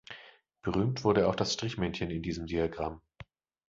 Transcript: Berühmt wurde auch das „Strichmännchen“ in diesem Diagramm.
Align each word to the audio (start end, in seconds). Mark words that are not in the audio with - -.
Berühmt 0.63 1.03
wurde 1.03 1.27
auch 1.27 1.35
das 1.35 1.53
„Strichmännchen“ 1.53 2.09
in 2.09 2.23
diesem 2.23 2.47
Diagramm. 2.47 3.01